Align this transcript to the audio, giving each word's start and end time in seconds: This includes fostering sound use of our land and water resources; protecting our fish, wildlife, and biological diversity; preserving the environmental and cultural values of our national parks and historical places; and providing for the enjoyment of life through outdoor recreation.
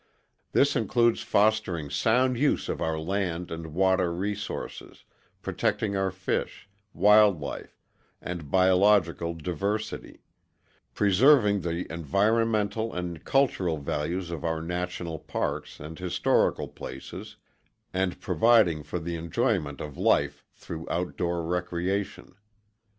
This 0.51 0.75
includes 0.75 1.21
fostering 1.21 1.91
sound 1.91 2.35
use 2.35 2.69
of 2.69 2.81
our 2.81 2.97
land 2.99 3.51
and 3.51 3.67
water 3.71 4.11
resources; 4.11 5.03
protecting 5.43 5.95
our 5.95 6.09
fish, 6.09 6.67
wildlife, 6.91 7.79
and 8.19 8.49
biological 8.49 9.35
diversity; 9.35 10.23
preserving 10.95 11.61
the 11.61 11.85
environmental 11.93 12.91
and 12.91 13.23
cultural 13.23 13.77
values 13.77 14.31
of 14.31 14.43
our 14.43 14.59
national 14.59 15.19
parks 15.19 15.79
and 15.79 15.99
historical 15.99 16.67
places; 16.67 17.35
and 17.93 18.19
providing 18.19 18.81
for 18.81 18.97
the 18.97 19.15
enjoyment 19.15 19.79
of 19.81 19.97
life 19.99 20.43
through 20.55 20.87
outdoor 20.89 21.43
recreation. 21.43 22.33